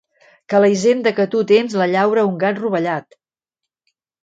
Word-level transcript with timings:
Que 0.53 0.61
la 0.63 0.71
hisenda 0.75 1.13
que 1.19 1.25
tu 1.35 1.43
tens 1.51 1.77
la 1.83 1.87
llaura 1.93 2.25
un 2.31 2.41
gat 2.47 2.65
rovellat. 2.65 3.21